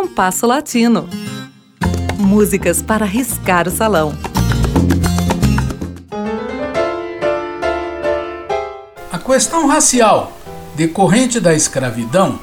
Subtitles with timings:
[0.00, 1.06] Compasso Latino.
[2.16, 4.16] Músicas para riscar o salão.
[9.12, 10.32] A questão racial
[10.74, 12.40] decorrente da escravidão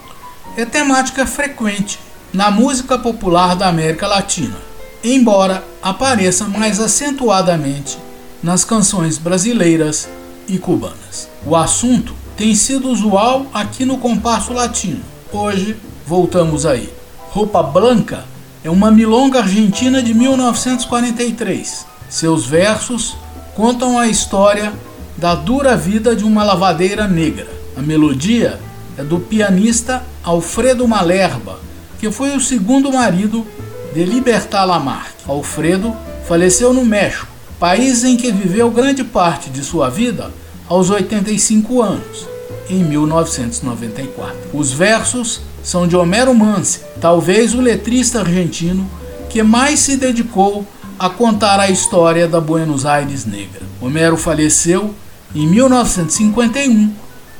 [0.55, 1.99] é temática frequente
[2.31, 4.57] na música popular da América Latina,
[5.03, 7.97] embora apareça mais acentuadamente
[8.43, 10.07] nas canções brasileiras
[10.47, 11.27] e cubanas.
[11.43, 15.01] O assunto tem sido usual aqui no compasso latino.
[15.33, 16.96] Hoje voltamos aí.
[17.37, 18.25] Roupa Branca
[18.63, 21.85] é uma milonga argentina de 1943.
[22.09, 23.15] Seus versos
[23.53, 24.73] contam a história
[25.15, 27.47] da dura vida de uma lavadeira negra.
[27.77, 28.59] A melodia
[28.97, 31.59] é do pianista Alfredo Malerba,
[31.99, 33.45] que foi o segundo marido
[33.93, 35.23] de Libertad Lamarque.
[35.27, 35.95] Alfredo
[36.27, 37.27] faleceu no México,
[37.59, 40.31] país em que viveu grande parte de sua vida
[40.67, 42.27] aos 85 anos,
[42.67, 44.35] em 1994.
[44.55, 48.89] Os versos são de Homero Mansi, talvez o letrista argentino
[49.29, 50.65] que mais se dedicou
[50.97, 53.63] a contar a história da Buenos Aires negra.
[53.81, 54.95] Homero faleceu
[55.35, 56.93] em 1951,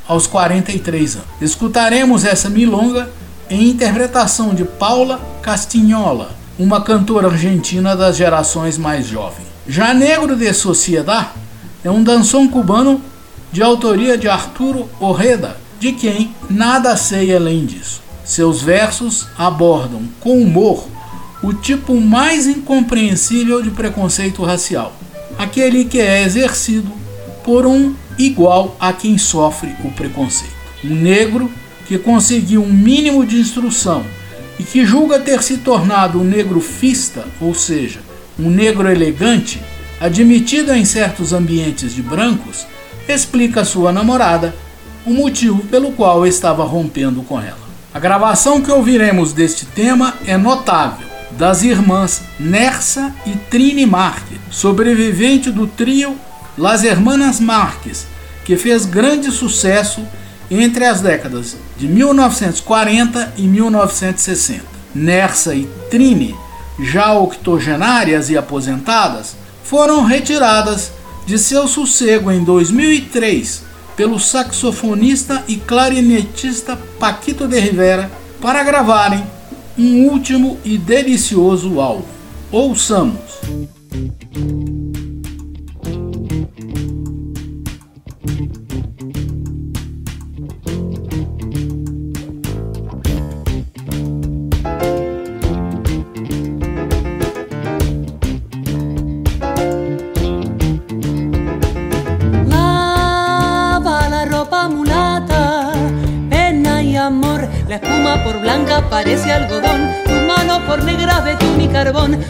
[0.06, 1.28] aos 43 anos.
[1.40, 3.10] Escutaremos essa milonga
[3.50, 9.48] em interpretação de Paula Castignola, uma cantora argentina das gerações mais jovens.
[9.66, 11.30] Já Negro de Sociedade
[11.82, 13.02] é um dançom cubano
[13.54, 18.06] de autoria de Arturo Orreda, de quem nada sei além disso.
[18.28, 20.86] Seus versos abordam com humor
[21.42, 24.94] o tipo mais incompreensível de preconceito racial,
[25.38, 26.92] aquele que é exercido
[27.42, 30.54] por um igual a quem sofre o preconceito.
[30.84, 31.50] Um negro
[31.88, 34.04] que conseguiu um mínimo de instrução
[34.60, 38.02] e que julga ter se tornado um negro fista, ou seja,
[38.38, 39.62] um negro elegante,
[40.02, 42.68] admitido em certos ambientes de brancos,
[43.08, 44.54] explica a sua namorada
[45.06, 47.67] o motivo pelo qual estava rompendo com ela.
[47.98, 55.50] A gravação que ouviremos deste tema é notável, das irmãs Nersa e Trini Marques, sobrevivente
[55.50, 56.16] do trio
[56.56, 58.06] Las Hermanas Marques,
[58.46, 60.08] que fez grande sucesso
[60.52, 64.62] entre as décadas de 1940 e 1960.
[64.94, 66.36] Nersa e Trini,
[66.80, 70.92] já octogenárias e aposentadas, foram retiradas
[71.26, 73.66] de seu sossego em 2003
[73.98, 79.26] pelo saxofonista e clarinetista Paquito de Rivera para gravarem
[79.76, 82.06] um último e delicioso álbum.
[82.52, 83.18] Ouçamos!
[108.90, 112.24] Parece algodón, tu mano por negra betún y carbón.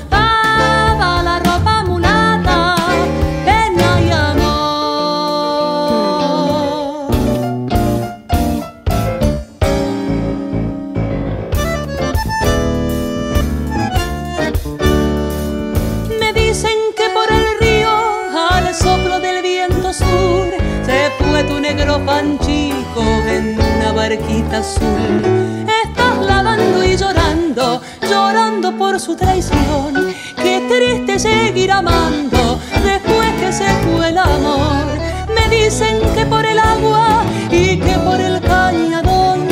[29.68, 30.14] Traición.
[30.36, 34.86] Qué triste seguir amando después que se fue el amor.
[35.34, 39.48] Me dicen que por el agua y que por el cañadón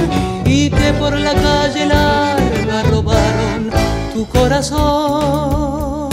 [0.46, 3.70] y que por la calle larga robaron
[4.14, 6.09] tu corazón.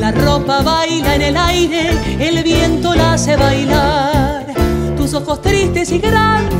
[0.00, 1.90] La ropa baila en el aire,
[2.20, 4.38] el viento la hace bailar
[5.14, 6.57] ojos tristes y grandes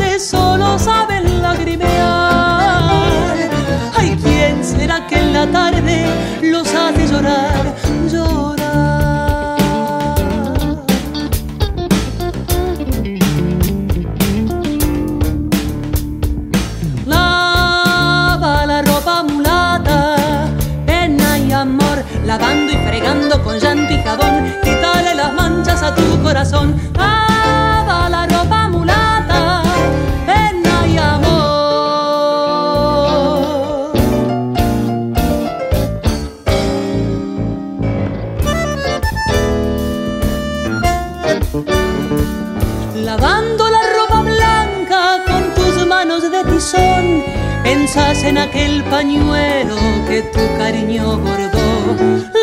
[47.96, 49.76] En aquel pañuelo
[50.06, 51.96] que tu cariño bordó.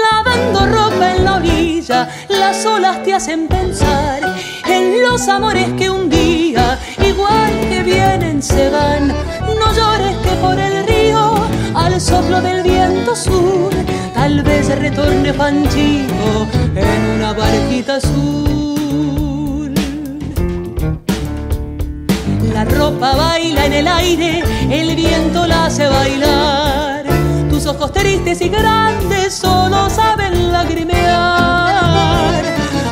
[0.04, 4.22] Lavando ropa en la orilla, las olas te hacen pensar
[4.66, 9.10] en los amores que un día, igual que vienen, se van.
[9.10, 11.36] No llores que por el río
[11.76, 13.72] al soplo del viento sur.
[14.16, 19.35] Tal vez retorne Panchito en una barquita azul.
[22.56, 24.42] La ropa baila en el aire,
[24.72, 27.04] el viento la hace bailar.
[27.50, 32.46] Tus ojos tristes y grandes solo saben lagrimear.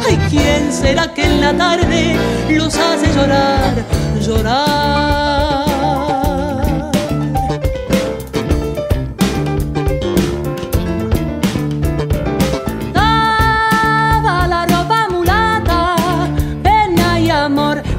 [0.05, 2.17] Ay, ¿quién será que en la tarde
[2.49, 3.73] los hace llorar,
[4.19, 5.32] llorar?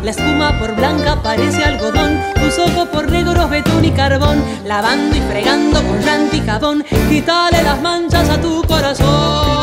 [0.04, 5.20] La espuma por blanca parece algodón, tus ojos por negros betún y carbón, lavando y
[5.22, 9.53] fregando con llanto y jabón, quítale las manchas a tu corazón.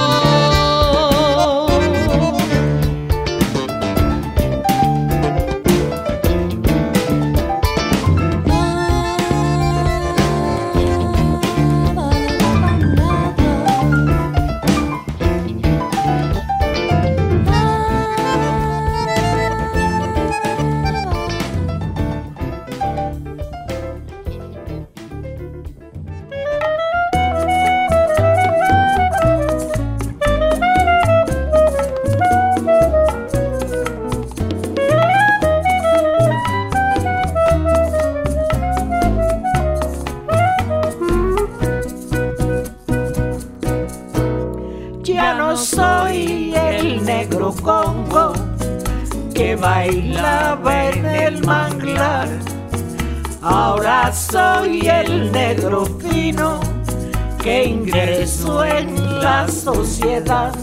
[57.43, 60.53] Que ingreso en la sociedad.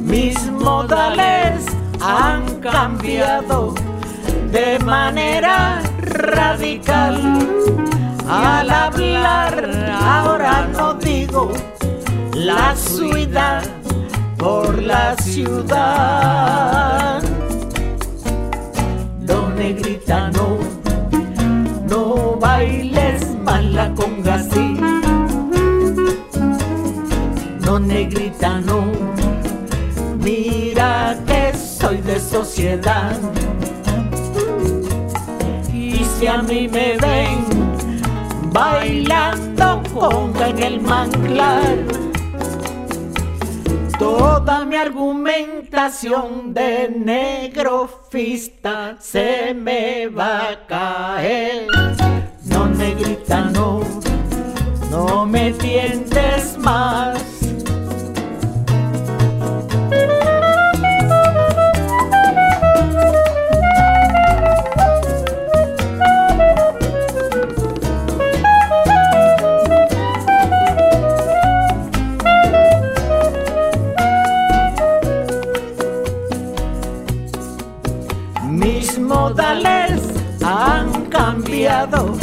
[0.00, 1.66] Mis modales
[2.00, 3.74] han cambiado
[4.50, 7.20] de manera radical.
[8.28, 11.52] Al hablar ahora no digo
[12.34, 13.62] la ciudad
[14.38, 16.67] por la ciudad.
[28.48, 28.92] Negrita, no.
[30.22, 33.18] Mira que soy de sociedad.
[35.72, 37.46] Y si a mí me ven
[38.52, 41.78] bailando conga en el manglar,
[43.98, 51.66] toda mi argumentación de negrofista se me va a caer.
[52.44, 53.80] No, negrita, no,
[54.90, 57.27] no me tientes más
[80.44, 82.14] han cambiado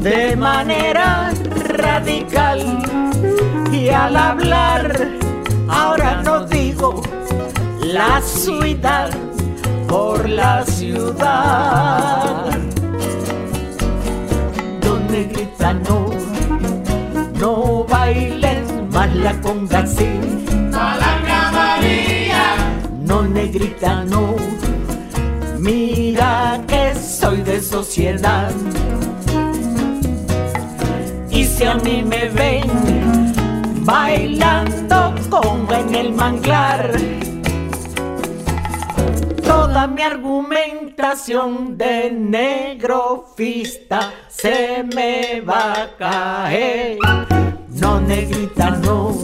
[0.00, 1.32] de manera
[1.68, 2.60] radical.
[3.72, 5.08] Y al hablar
[5.68, 7.02] ahora no digo
[7.80, 9.10] la ciudad
[9.88, 12.50] por la ciudad.
[14.80, 16.10] Donde gritan no
[17.40, 20.08] no bailes más la conga así
[23.06, 24.63] no negrita no
[25.64, 28.52] Mira que soy de sociedad.
[31.30, 33.32] Y si a mí me ven
[33.80, 36.90] bailando como en el manglar,
[39.42, 46.98] toda mi argumentación de negrofista se me va a caer.
[47.70, 49.16] No, negrita, no,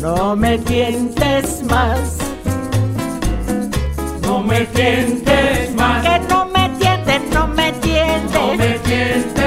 [0.00, 2.33] no me tientes más
[4.44, 6.02] me tientes más.
[6.02, 8.32] Que no me tientes, no me tientes.
[8.32, 9.43] No me tientes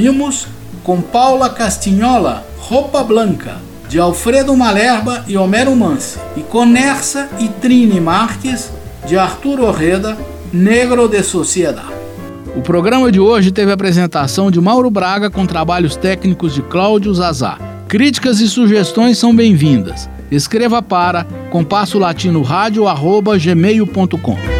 [0.00, 0.46] Ouvimos
[0.82, 7.48] com Paula Castignola, Roupa Blanca, de Alfredo Malerba e Homero Mansi, e com Nersa e
[7.48, 8.72] Trine Marques,
[9.06, 10.16] de Arthur Orreda,
[10.50, 11.92] Negro de Sociedade.
[12.56, 17.12] O programa de hoje teve a apresentação de Mauro Braga com trabalhos técnicos de Cláudio
[17.12, 17.58] Zazá.
[17.86, 20.08] Críticas e sugestões são bem-vindas.
[20.30, 24.59] Escreva para compasso latino gmail.com.